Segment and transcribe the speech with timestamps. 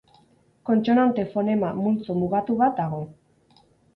[0.67, 3.03] Kontsonante fonema multzo mugatu bat dago.